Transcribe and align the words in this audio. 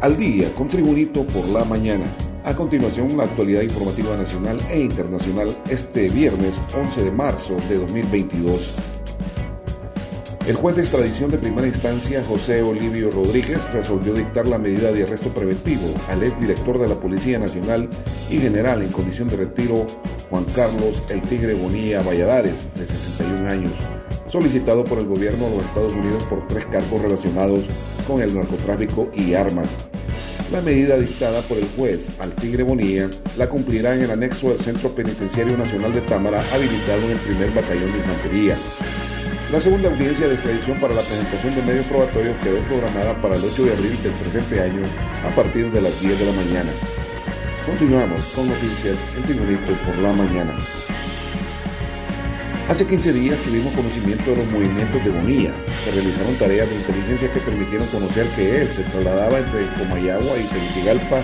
al 0.00 0.16
día 0.16 0.48
con 0.54 0.68
Tribunito 0.68 1.24
por 1.24 1.46
la 1.48 1.64
mañana. 1.64 2.06
A 2.44 2.54
continuación, 2.54 3.16
la 3.16 3.24
actualidad 3.24 3.62
informativa 3.62 4.16
nacional 4.16 4.58
e 4.70 4.80
internacional 4.80 5.54
este 5.68 6.08
viernes 6.08 6.58
11 6.74 7.04
de 7.04 7.10
marzo 7.10 7.56
de 7.68 7.78
2022. 7.78 8.74
El 10.46 10.56
juez 10.56 10.74
de 10.74 10.82
extradición 10.82 11.30
de 11.30 11.38
primera 11.38 11.66
instancia, 11.66 12.24
José 12.26 12.62
Olivio 12.62 13.10
Rodríguez, 13.10 13.60
resolvió 13.74 14.14
dictar 14.14 14.48
la 14.48 14.58
medida 14.58 14.90
de 14.90 15.02
arresto 15.02 15.28
preventivo 15.28 15.86
al 16.08 16.22
exdirector 16.22 16.78
de 16.78 16.88
la 16.88 16.94
Policía 16.94 17.38
Nacional 17.38 17.88
y 18.30 18.38
general 18.38 18.82
en 18.82 18.90
condición 18.90 19.28
de 19.28 19.36
retiro, 19.36 19.86
Juan 20.30 20.44
Carlos 20.54 21.02
El 21.10 21.20
Tigre 21.22 21.52
Bonilla 21.52 22.02
Valladares, 22.02 22.66
de 22.74 22.86
61 22.86 23.48
años, 23.48 23.72
solicitado 24.30 24.84
por 24.84 24.98
el 24.98 25.06
gobierno 25.06 25.48
de 25.48 25.56
los 25.56 25.64
Estados 25.64 25.92
Unidos 25.92 26.22
por 26.24 26.46
tres 26.46 26.64
cargos 26.66 27.02
relacionados 27.02 27.64
con 28.06 28.22
el 28.22 28.34
narcotráfico 28.34 29.10
y 29.14 29.34
armas. 29.34 29.68
La 30.52 30.60
medida 30.60 30.96
dictada 30.96 31.42
por 31.42 31.58
el 31.58 31.66
juez 31.76 32.08
al 32.18 32.34
Tigre 32.34 32.62
Bonilla 32.62 33.08
la 33.36 33.48
cumplirá 33.48 33.94
en 33.94 34.02
el 34.02 34.10
anexo 34.10 34.48
del 34.48 34.58
Centro 34.58 34.90
Penitenciario 34.90 35.56
Nacional 35.56 35.92
de 35.92 36.00
Támara, 36.02 36.42
habilitado 36.52 37.02
en 37.02 37.10
el 37.10 37.18
primer 37.18 37.50
batallón 37.50 37.90
de 37.92 37.98
infantería. 37.98 38.56
La 39.52 39.60
segunda 39.60 39.90
audiencia 39.90 40.28
de 40.28 40.34
extradición 40.34 40.78
para 40.80 40.94
la 40.94 41.02
presentación 41.02 41.54
de 41.56 41.62
medios 41.62 41.86
probatorios 41.86 42.36
quedó 42.42 42.58
programada 42.68 43.20
para 43.20 43.34
el 43.34 43.44
8 43.44 43.64
de 43.64 43.72
abril 43.72 44.02
del 44.02 44.12
presente 44.12 44.60
año 44.60 44.82
a 45.24 45.34
partir 45.34 45.70
de 45.70 45.80
las 45.80 46.00
10 46.00 46.18
de 46.18 46.26
la 46.26 46.32
mañana. 46.32 46.70
Continuamos 47.66 48.24
con 48.34 48.48
noticias 48.48 48.96
en 49.16 49.22
Tribunito 49.24 49.72
por 49.84 49.98
la 49.98 50.12
mañana. 50.12 50.56
Hace 52.70 52.86
15 52.86 53.12
días 53.14 53.36
tuvimos 53.40 53.74
conocimiento 53.74 54.30
de 54.30 54.36
los 54.36 54.46
movimientos 54.52 55.04
de 55.04 55.10
Bonilla. 55.10 55.52
Se 55.82 55.90
realizaron 55.90 56.36
tareas 56.36 56.70
de 56.70 56.76
inteligencia 56.76 57.28
que 57.32 57.40
permitieron 57.40 57.84
conocer 57.88 58.28
que 58.36 58.62
él 58.62 58.72
se 58.72 58.84
trasladaba 58.84 59.38
entre 59.38 59.66
Comayagua 59.74 60.38
y 60.38 60.44
Tegucigalpa 60.44 61.18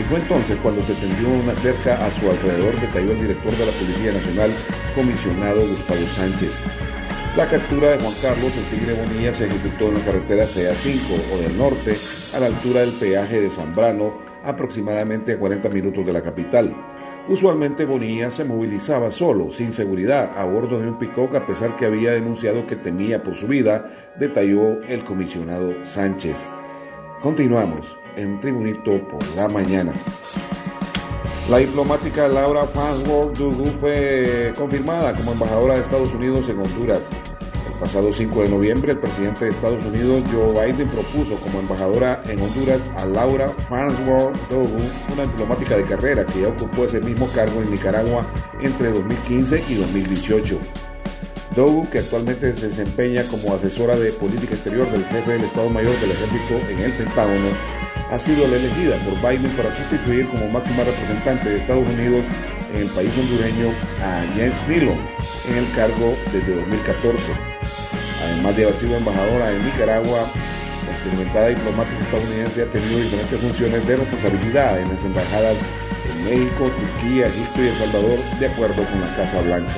y 0.00 0.02
fue 0.04 0.18
entonces 0.18 0.56
cuando 0.62 0.82
se 0.82 0.94
tendió 0.94 1.28
una 1.28 1.54
cerca 1.54 2.02
a 2.02 2.10
su 2.10 2.30
alrededor, 2.30 2.80
detalló 2.80 3.12
el 3.12 3.20
director 3.20 3.50
de 3.50 3.66
la 3.66 3.72
Policía 3.72 4.12
Nacional, 4.12 4.50
comisionado 4.94 5.60
Gustavo 5.60 6.06
Sánchez. 6.16 6.58
La 7.36 7.46
captura 7.46 7.90
de 7.90 7.98
Juan 8.02 8.14
Carlos 8.22 8.52
el 8.56 8.64
Tigre 8.64 8.94
Bonilla 8.94 9.34
se 9.34 9.44
ejecutó 9.44 9.88
en 9.88 9.94
la 9.96 10.04
carretera 10.06 10.46
CA5 10.46 11.00
o 11.34 11.36
del 11.36 11.58
norte, 11.58 11.98
a 12.34 12.40
la 12.40 12.46
altura 12.46 12.80
del 12.80 12.92
peaje 12.92 13.42
de 13.42 13.50
Zambrano, 13.50 14.22
aproximadamente 14.42 15.34
a 15.34 15.38
40 15.38 15.68
minutos 15.68 16.06
de 16.06 16.14
la 16.14 16.22
capital. 16.22 16.74
Usualmente 17.28 17.84
Bonilla 17.84 18.30
se 18.30 18.42
movilizaba 18.42 19.10
solo, 19.10 19.52
sin 19.52 19.74
seguridad, 19.74 20.30
a 20.38 20.46
bordo 20.46 20.80
de 20.80 20.88
un 20.88 20.98
pick 20.98 21.18
a 21.34 21.44
pesar 21.44 21.76
que 21.76 21.84
había 21.84 22.12
denunciado 22.12 22.66
que 22.66 22.74
temía 22.74 23.22
por 23.22 23.36
su 23.36 23.46
vida, 23.46 23.90
detalló 24.18 24.80
el 24.88 25.04
comisionado 25.04 25.84
Sánchez. 25.84 26.48
Continuamos 27.20 27.98
en 28.16 28.40
Tribunito 28.40 29.06
por 29.06 29.22
la 29.36 29.46
mañana. 29.46 29.92
La 31.50 31.58
diplomática 31.58 32.28
Laura 32.28 32.64
Farnsworth 32.64 33.36
fue 33.78 34.54
confirmada 34.56 35.12
como 35.12 35.32
embajadora 35.32 35.74
de 35.74 35.80
Estados 35.80 36.14
Unidos 36.14 36.48
en 36.48 36.60
Honduras 36.60 37.10
pasado 37.78 38.12
5 38.12 38.42
de 38.42 38.48
noviembre, 38.48 38.92
el 38.92 38.98
presidente 38.98 39.44
de 39.44 39.50
Estados 39.52 39.84
Unidos, 39.84 40.22
Joe 40.32 40.52
Biden, 40.66 40.88
propuso 40.88 41.36
como 41.40 41.60
embajadora 41.60 42.22
en 42.28 42.40
Honduras 42.40 42.80
a 42.96 43.06
Laura 43.06 43.48
Farnsworth 43.68 44.36
Dogu, 44.48 44.78
una 45.12 45.22
diplomática 45.22 45.76
de 45.76 45.84
carrera 45.84 46.26
que 46.26 46.42
ya 46.42 46.48
ocupó 46.48 46.84
ese 46.84 47.00
mismo 47.00 47.28
cargo 47.28 47.62
en 47.62 47.70
Nicaragua 47.70 48.26
entre 48.60 48.90
2015 48.90 49.64
y 49.68 49.74
2018. 49.74 50.58
Dogu, 51.54 51.88
que 51.90 52.00
actualmente 52.00 52.54
se 52.56 52.66
desempeña 52.66 53.22
como 53.24 53.54
asesora 53.54 53.96
de 53.96 54.12
política 54.12 54.54
exterior 54.54 54.90
del 54.90 55.04
jefe 55.06 55.32
del 55.32 55.44
Estado 55.44 55.70
Mayor 55.70 55.98
del 56.00 56.10
Ejército 56.10 56.54
en 56.70 56.78
el 56.80 56.92
Pentágono, 56.92 57.48
ha 58.10 58.18
sido 58.18 58.46
la 58.48 58.56
elegida 58.56 58.96
por 59.04 59.14
Biden 59.30 59.50
para 59.52 59.74
sustituir 59.74 60.26
como 60.28 60.48
máxima 60.48 60.84
representante 60.84 61.48
de 61.48 61.58
Estados 61.58 61.86
Unidos 61.88 62.20
en 62.74 62.82
el 62.82 62.88
país 62.88 63.10
hondureño 63.18 63.68
a 64.02 64.24
Jens 64.34 64.66
Dillon 64.68 64.98
en 65.48 65.56
el 65.56 65.70
cargo 65.72 66.14
desde 66.32 66.54
2014. 66.54 67.57
Además 68.32 68.56
de 68.56 68.64
haber 68.64 68.76
sido 68.76 68.96
embajadora 68.96 69.50
en 69.50 69.64
Nicaragua, 69.64 70.26
la 70.86 70.92
experimentada 70.92 71.48
diplomática 71.48 72.02
estadounidense 72.02 72.62
ha 72.62 72.66
tenido 72.66 72.98
diferentes 72.98 73.40
funciones 73.40 73.86
de 73.86 73.96
responsabilidad 73.96 74.80
en 74.80 74.88
las 74.88 75.04
embajadas 75.04 75.56
en 76.10 76.24
México, 76.24 76.64
Turquía, 76.64 77.26
Egipto 77.26 77.62
y 77.62 77.68
El 77.68 77.76
Salvador, 77.76 78.18
de 78.38 78.46
acuerdo 78.46 78.84
con 78.84 79.00
la 79.00 79.14
Casa 79.16 79.40
Blanca. 79.42 79.74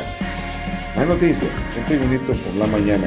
Más 0.97 1.06
noticias, 1.06 1.50
estoy 1.78 1.99
bonito 1.99 2.33
por 2.33 2.55
la 2.56 2.66
mañana. 2.66 3.06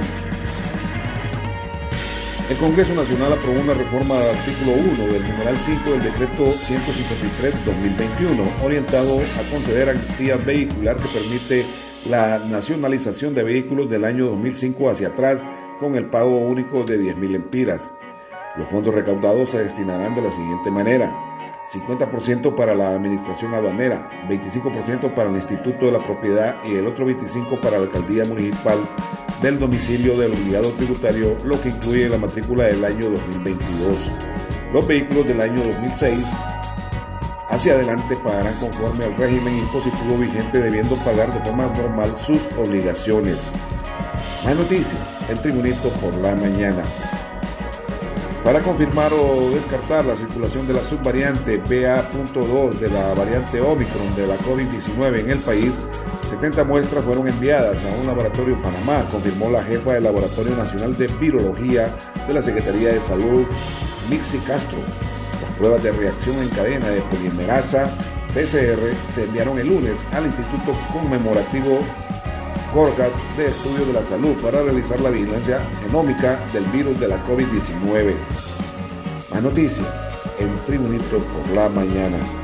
El 2.49 2.57
Congreso 2.57 2.93
Nacional 2.93 3.33
aprobó 3.33 3.59
una 3.59 3.73
reforma 3.73 4.19
del 4.19 4.37
artículo 4.37 4.73
1 4.73 5.07
del 5.13 5.23
numeral 5.23 5.57
5 5.57 5.91
del 5.91 6.03
decreto 6.03 6.45
153-2021, 6.45 8.63
orientado 8.63 9.21
a 9.21 9.49
conceder 9.49 9.89
amnistía 9.89 10.35
vehicular 10.35 10.97
que 10.97 11.07
permite 11.07 11.65
la 12.05 12.39
nacionalización 12.39 13.33
de 13.33 13.43
vehículos 13.43 13.89
del 13.89 14.03
año 14.05 14.27
2005 14.27 14.89
hacia 14.89 15.09
atrás 15.09 15.45
con 15.79 15.95
el 15.95 16.05
pago 16.05 16.37
único 16.37 16.83
de 16.83 16.99
10.000 16.99 17.35
empiras. 17.35 17.91
Los 18.57 18.67
fondos 18.69 18.93
recaudados 18.93 19.51
se 19.51 19.63
destinarán 19.63 20.13
de 20.15 20.21
la 20.21 20.31
siguiente 20.31 20.69
manera. 20.69 21.13
50% 21.71 22.55
para 22.55 22.75
la 22.75 22.89
administración 22.89 23.53
aduanera, 23.53 24.09
25% 24.29 25.13
para 25.13 25.29
el 25.29 25.35
Instituto 25.37 25.85
de 25.85 25.93
la 25.93 26.03
Propiedad 26.03 26.57
y 26.65 26.75
el 26.75 26.85
otro 26.87 27.07
25% 27.07 27.61
para 27.61 27.77
la 27.77 27.83
Alcaldía 27.83 28.25
Municipal 28.25 28.77
del 29.41 29.59
domicilio 29.59 30.17
del 30.17 30.33
obligado 30.33 30.71
tributario, 30.73 31.37
lo 31.45 31.59
que 31.61 31.69
incluye 31.69 32.09
la 32.09 32.17
matrícula 32.17 32.65
del 32.65 32.83
año 32.83 33.09
2022. 33.09 34.11
Los 34.73 34.85
vehículos 34.85 35.25
del 35.25 35.39
año 35.39 35.63
2006 35.63 36.17
hacia 37.53 37.73
adelante 37.75 38.15
pagarán 38.15 38.55
conforme 38.55 39.05
al 39.05 39.15
régimen 39.15 39.55
impositivo 39.59 40.17
vigente 40.17 40.59
debiendo 40.59 40.95
pagar 40.97 41.31
de 41.31 41.39
forma 41.41 41.67
normal 41.67 42.15
sus 42.25 42.39
obligaciones. 42.57 43.37
Más 44.43 44.55
noticias 44.55 44.99
en 45.29 45.39
Tribunito 45.39 45.89
por 46.01 46.15
la 46.15 46.35
mañana. 46.35 46.81
Para 48.43 48.59
confirmar 48.59 49.13
o 49.13 49.51
descartar 49.51 50.03
la 50.03 50.15
circulación 50.15 50.67
de 50.67 50.73
la 50.73 50.83
subvariante 50.83 51.59
BA.2 51.59 52.71
de 52.71 52.89
la 52.89 53.13
variante 53.13 53.61
Omicron 53.61 54.15
de 54.15 54.27
la 54.27 54.37
COVID-19 54.39 55.19
en 55.19 55.29
el 55.29 55.39
país, 55.39 55.71
70 56.29 56.63
muestras 56.63 57.03
fueron 57.03 57.27
enviadas 57.27 57.85
a 57.85 58.01
un 58.01 58.07
laboratorio 58.07 58.55
en 58.55 58.61
Panamá, 58.63 59.07
confirmó 59.11 59.51
la 59.51 59.63
jefa 59.63 59.93
del 59.93 60.03
Laboratorio 60.03 60.55
Nacional 60.55 60.97
de 60.97 61.07
Virología 61.19 61.95
de 62.27 62.33
la 62.33 62.41
Secretaría 62.41 62.89
de 62.93 62.99
Salud, 62.99 63.45
Mixi 64.09 64.39
Castro. 64.39 64.79
Pruebas 65.57 65.83
de 65.83 65.91
reacción 65.91 66.41
en 66.41 66.49
cadena 66.49 66.89
de 66.89 67.01
polimerasa 67.01 67.85
PCR 68.33 69.13
se 69.13 69.23
enviaron 69.23 69.59
el 69.59 69.67
lunes 69.67 70.05
al 70.13 70.25
Instituto 70.25 70.75
Conmemorativo 70.91 71.79
Gorgas 72.73 73.13
de 73.37 73.45
Estudio 73.45 73.85
de 73.85 73.93
la 73.93 74.03
Salud 74.05 74.33
para 74.41 74.63
realizar 74.63 74.99
la 74.99 75.11
vigilancia 75.11 75.61
genómica 75.83 76.39
del 76.51 76.65
virus 76.65 76.99
de 76.99 77.07
la 77.07 77.23
COVID-19. 77.25 78.15
Más 79.31 79.43
noticias 79.43 80.07
en 80.39 80.55
Tribunito 80.65 81.19
por 81.19 81.55
la 81.55 81.69
mañana. 81.69 82.42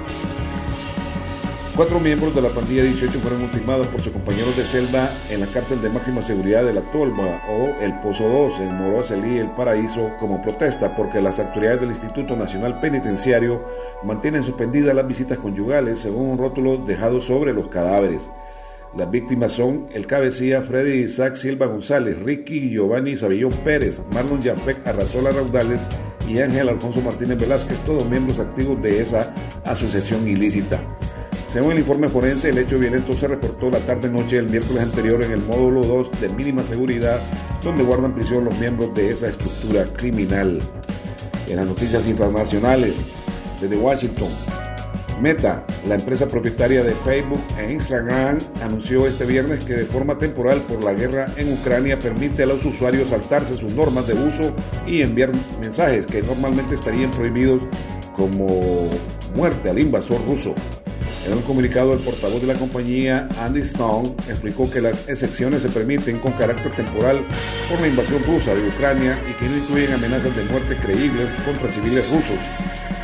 Cuatro 1.80 1.98
miembros 2.02 2.36
de 2.36 2.42
la 2.42 2.50
pandilla 2.50 2.84
18 2.84 3.22
fueron 3.22 3.44
ultimados 3.44 3.88
por 3.88 4.02
sus 4.02 4.12
compañeros 4.12 4.58
de 4.58 4.64
celda 4.64 5.10
en 5.30 5.40
la 5.40 5.48
cárcel 5.48 5.82
de 5.82 5.88
máxima 5.88 6.22
seguridad 6.22 6.66
de 6.66 6.74
La 6.74 6.82
Tolva 6.92 7.42
o 7.50 7.82
El 7.82 7.98
Pozo 8.02 8.28
2 8.28 8.60
en 8.60 8.76
Moroselí, 8.76 9.38
El 9.38 9.52
Paraíso, 9.52 10.12
como 10.20 10.42
protesta 10.42 10.94
porque 10.98 11.22
las 11.22 11.40
autoridades 11.40 11.80
del 11.80 11.92
Instituto 11.92 12.36
Nacional 12.36 12.82
Penitenciario 12.82 13.64
mantienen 14.04 14.44
suspendidas 14.44 14.94
las 14.94 15.08
visitas 15.08 15.38
conyugales 15.38 16.00
según 16.00 16.32
un 16.32 16.38
rótulo 16.38 16.76
dejado 16.80 17.22
sobre 17.22 17.54
los 17.54 17.70
cadáveres. 17.70 18.30
Las 18.98 19.10
víctimas 19.10 19.54
son 19.54 19.88
el 19.94 20.06
cabecilla 20.06 20.62
Freddy 20.64 21.06
Isaac 21.06 21.38
Silva 21.38 21.68
González, 21.68 22.20
Ricky 22.20 22.72
Giovanni 22.72 23.16
Sabillón 23.16 23.54
Pérez, 23.64 24.02
Marlon 24.12 24.42
Yapec 24.42 24.86
Arrazola 24.86 25.32
Raudales 25.32 25.82
y 26.28 26.40
Ángel 26.42 26.68
Alfonso 26.68 27.00
Martínez 27.00 27.40
Velázquez, 27.40 27.80
todos 27.86 28.06
miembros 28.10 28.38
activos 28.38 28.82
de 28.82 29.00
esa 29.00 29.34
asociación 29.64 30.28
ilícita. 30.28 30.84
Según 31.52 31.72
el 31.72 31.80
informe 31.80 32.10
forense, 32.10 32.50
el 32.50 32.60
hecho 32.60 32.78
violento 32.78 33.14
se 33.14 33.28
reportó 33.28 33.72
la 33.72 33.80
tarde-noche 33.80 34.36
del 34.36 34.52
miércoles 34.52 34.84
anterior 34.84 35.24
en 35.24 35.32
el 35.32 35.42
módulo 35.42 35.82
2 35.82 36.22
de 36.22 36.30
mínima 36.30 36.62
seguridad, 36.62 37.20
donde 37.64 37.84
guardan 37.84 38.14
prisión 38.14 38.46
los 38.46 38.56
miembros 38.60 38.94
de 38.94 39.10
esa 39.10 39.30
estructura 39.30 39.86
criminal. 39.86 40.60
En 41.48 41.56
las 41.56 41.66
noticias 41.66 42.06
internacionales, 42.08 42.94
desde 43.60 43.76
Washington, 43.78 44.30
Meta, 45.20 45.66
la 45.88 45.96
empresa 45.96 46.28
propietaria 46.28 46.84
de 46.84 46.94
Facebook 46.94 47.42
e 47.58 47.74
Instagram, 47.74 48.38
anunció 48.62 49.08
este 49.08 49.26
viernes 49.26 49.64
que 49.64 49.74
de 49.74 49.86
forma 49.86 50.20
temporal 50.20 50.62
por 50.62 50.84
la 50.84 50.94
guerra 50.94 51.28
en 51.36 51.52
Ucrania 51.52 51.98
permite 51.98 52.44
a 52.44 52.46
los 52.46 52.64
usuarios 52.64 53.10
saltarse 53.10 53.58
sus 53.58 53.74
normas 53.74 54.06
de 54.06 54.14
uso 54.14 54.56
y 54.86 55.02
enviar 55.02 55.32
mensajes 55.60 56.06
que 56.06 56.22
normalmente 56.22 56.76
estarían 56.76 57.10
prohibidos 57.10 57.64
como 58.16 58.88
muerte 59.36 59.72
al 59.72 59.80
invasor 59.80 60.24
ruso. 60.28 60.54
En 61.30 61.38
un 61.38 61.44
comunicado, 61.44 61.94
el 61.94 62.00
portavoz 62.00 62.42
de 62.42 62.48
la 62.48 62.56
compañía, 62.56 63.30
Andy 63.40 63.62
Stone, 63.62 64.16
explicó 64.28 64.68
que 64.68 64.82
las 64.82 65.08
excepciones 65.08 65.62
se 65.62 65.70
permiten 65.70 66.18
con 66.18 66.32
carácter 66.32 66.72
temporal 66.72 67.24
por 67.70 67.80
la 67.80 67.88
invasión 67.88 68.24
rusa 68.24 68.56
de 68.56 68.68
Ucrania 68.68 69.16
y 69.30 69.34
que 69.34 69.48
no 69.48 69.58
incluyen 69.58 69.94
amenazas 69.94 70.36
de 70.36 70.44
muerte 70.46 70.76
creíbles 70.78 71.28
contra 71.46 71.70
civiles 71.70 72.10
rusos. 72.10 72.40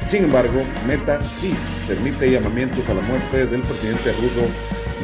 Sin 0.09 0.23
embargo, 0.23 0.59
Meta 0.87 1.21
sí 1.21 1.53
permite 1.87 2.31
llamamientos 2.31 2.89
a 2.89 2.95
la 2.95 3.03
muerte 3.03 3.45
del 3.45 3.61
presidente 3.61 4.11
ruso 4.13 4.49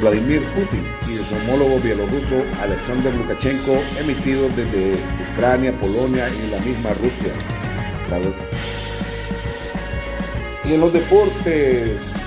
Vladimir 0.01 0.41
Putin 0.56 0.83
y 1.07 1.17
de 1.17 1.24
su 1.24 1.35
homólogo 1.35 1.79
bielorruso 1.79 2.44
Alexander 2.59 3.13
Lukashenko, 3.13 3.77
emitidos 4.00 4.56
desde 4.56 4.95
Ucrania, 5.31 5.79
Polonia 5.79 6.27
y 6.27 6.50
la 6.50 6.57
misma 6.57 6.89
Rusia. 6.95 7.31
Y 10.65 10.74
en 10.74 10.81
los 10.81 10.91
deportes, 10.91 12.20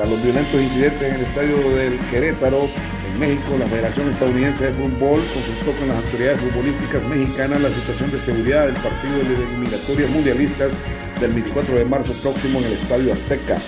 tras 0.00 0.12
los 0.12 0.22
violentos 0.22 0.58
incidentes 0.58 1.02
en 1.02 1.14
el 1.14 1.20
estadio 1.20 1.56
del 1.76 1.98
Querétaro, 2.10 2.70
en 3.12 3.18
México, 3.18 3.54
la 3.58 3.66
Federación 3.66 4.08
Estadounidense 4.08 4.68
de 4.68 4.72
Fútbol 4.72 5.20
consultó 5.34 5.78
con 5.78 5.88
las 5.88 5.98
autoridades 5.98 6.40
futbolísticas 6.40 7.02
mexicanas 7.02 7.60
la 7.60 7.68
situación 7.68 8.10
de 8.10 8.16
seguridad 8.16 8.64
del 8.64 8.76
partido 8.76 9.18
de 9.18 9.34
eliminatorias 9.34 10.08
mundialistas 10.08 10.72
del 11.20 11.32
24 11.32 11.74
de 11.74 11.84
marzo 11.84 12.14
próximo 12.22 12.60
en 12.60 12.64
el 12.64 12.72
Estadio 12.72 13.12
Azteca. 13.12 13.58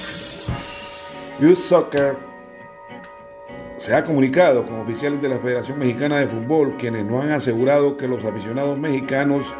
Youth 1.39 1.57
Soccer 1.57 2.17
se 3.77 3.95
ha 3.95 4.03
comunicado 4.03 4.65
con 4.65 4.81
oficiales 4.81 5.21
de 5.21 5.29
la 5.29 5.39
Federación 5.39 5.79
Mexicana 5.81 6.17
de 6.17 6.29
Fútbol, 6.29 6.79
quienes 6.79 7.05
nos 7.05 7.25
han 7.25 7.33
asegurado 7.33 7.99
que 7.99 8.09
los 8.09 8.25
aficionados 8.25 8.79
mexicanos, 8.79 9.53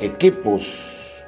equipos 0.00 1.22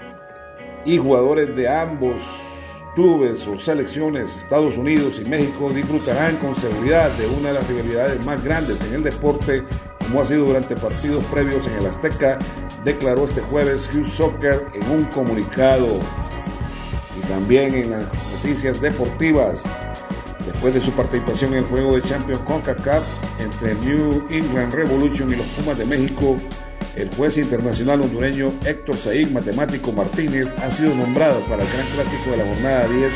y 0.84 0.98
jugadores 0.98 1.54
de 1.54 1.68
ambos 1.68 2.49
clubes 2.94 3.46
o 3.46 3.58
selecciones, 3.58 4.36
Estados 4.36 4.76
Unidos 4.76 5.20
y 5.24 5.28
México, 5.28 5.70
disfrutarán 5.72 6.36
con 6.36 6.54
seguridad 6.56 7.10
de 7.12 7.26
una 7.26 7.48
de 7.48 7.54
las 7.54 7.68
rivalidades 7.68 8.24
más 8.24 8.42
grandes 8.42 8.80
en 8.82 8.94
el 8.94 9.02
deporte, 9.02 9.64
como 9.98 10.22
ha 10.22 10.26
sido 10.26 10.46
durante 10.46 10.76
partidos 10.76 11.22
previos 11.24 11.66
en 11.66 11.74
el 11.74 11.86
Azteca, 11.86 12.38
declaró 12.84 13.24
este 13.24 13.40
jueves 13.42 13.88
Hugh 13.94 14.06
Soccer 14.06 14.66
en 14.74 14.90
un 14.90 15.04
comunicado. 15.04 15.86
Y 17.16 17.20
también 17.28 17.74
en 17.74 17.90
las 17.90 18.04
noticias 18.32 18.80
deportivas, 18.80 19.56
después 20.46 20.74
de 20.74 20.80
su 20.80 20.90
participación 20.92 21.52
en 21.52 21.58
el 21.60 21.64
juego 21.64 21.96
de 21.96 22.02
Champions 22.02 22.40
CONCACAF 22.42 23.04
entre 23.38 23.74
New 23.76 24.26
England 24.30 24.74
Revolution 24.74 25.32
y 25.32 25.36
los 25.36 25.46
Pumas 25.48 25.78
de 25.78 25.84
México, 25.84 26.36
el 26.96 27.08
juez 27.14 27.36
internacional 27.36 28.00
hondureño 28.02 28.52
Héctor 28.64 28.96
Said 28.96 29.30
Matemático 29.30 29.92
Martínez 29.92 30.52
ha 30.58 30.70
sido 30.70 30.94
nombrado 30.94 31.40
para 31.42 31.62
el 31.62 31.68
gran 31.68 31.86
clásico 31.88 32.30
de 32.30 32.36
la 32.36 32.44
jornada 32.44 32.88
10 32.88 33.12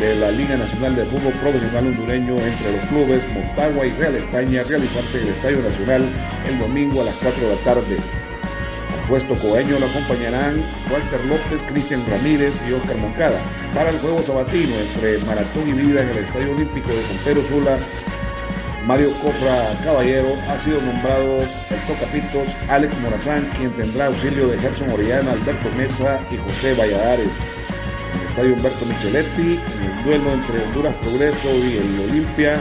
de 0.00 0.14
la 0.16 0.30
Liga 0.30 0.56
Nacional 0.56 0.94
de 0.94 1.04
Fútbol 1.06 1.32
Profesional 1.34 1.86
Hondureño 1.86 2.36
entre 2.36 2.72
los 2.72 2.84
clubes 2.88 3.22
Montagua 3.32 3.86
y 3.86 3.90
Real 3.90 4.14
España 4.14 4.62
realizarse 4.68 5.20
en 5.20 5.26
el 5.26 5.32
Estadio 5.32 5.58
Nacional 5.62 6.04
el 6.48 6.58
domingo 6.58 7.00
a 7.00 7.04
las 7.04 7.14
4 7.16 7.42
de 7.42 7.54
la 7.54 7.60
tarde. 7.62 7.96
Al 7.96 9.08
puesto 9.08 9.34
coeño 9.34 9.78
lo 9.78 9.86
acompañarán 9.86 10.62
Walter 10.92 11.24
López, 11.24 11.62
Cristian 11.68 12.02
Ramírez 12.08 12.52
y 12.68 12.72
Oscar 12.72 12.96
Moncada 12.98 13.40
para 13.74 13.90
el 13.90 13.98
juego 13.98 14.22
sabatino 14.22 14.74
entre 14.76 15.18
Maratón 15.24 15.68
y 15.68 15.72
Vida 15.72 16.02
en 16.02 16.08
el 16.10 16.18
Estadio 16.18 16.52
Olímpico 16.52 16.88
de 16.90 17.02
San 17.02 17.16
Pedro 17.24 17.42
Sula 17.48 17.78
Mario 18.86 19.10
Copra 19.20 19.76
Caballero 19.82 20.28
ha 20.48 20.60
sido 20.60 20.80
nombrado 20.80 21.38
el 21.38 21.80
tocapitos 21.88 22.54
Alex 22.68 22.96
Morazán, 23.00 23.44
quien 23.58 23.72
tendrá 23.72 24.06
auxilio 24.06 24.46
de 24.46 24.60
Gerson 24.60 24.88
Orellana, 24.90 25.32
Alberto 25.32 25.68
Mesa 25.76 26.20
y 26.30 26.36
José 26.36 26.72
Valladares. 26.74 27.32
En 28.14 28.20
el 28.20 28.26
estadio 28.28 28.54
Humberto 28.54 28.86
Micheletti, 28.86 29.58
en 29.58 29.90
el 29.90 30.04
duelo 30.04 30.32
entre 30.34 30.62
Honduras 30.62 30.94
Progreso 31.02 31.48
y 31.48 31.78
el 31.78 32.10
Olimpia, 32.10 32.58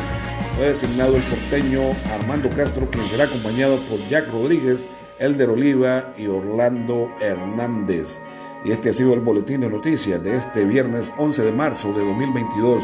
fue 0.57 0.69
designado 0.69 1.15
el 1.15 1.21
porteño 1.21 1.81
Armando 2.19 2.49
Castro, 2.49 2.89
quien 2.89 3.05
será 3.05 3.25
acompañado 3.25 3.77
por 3.81 3.99
Jack 4.07 4.27
Rodríguez, 4.31 4.83
Elder 5.19 5.51
Oliva 5.51 6.15
y 6.17 6.25
Orlando 6.25 7.07
Hernández. 7.21 8.19
Y 8.63 8.71
este 8.71 8.89
ha 8.89 8.93
sido 8.93 9.13
el 9.13 9.19
boletín 9.19 9.61
de 9.61 9.69
noticias 9.69 10.23
de 10.23 10.37
este 10.37 10.65
viernes 10.65 11.07
11 11.19 11.43
de 11.43 11.51
marzo 11.51 11.93
de 11.93 12.03
2022. 12.03 12.83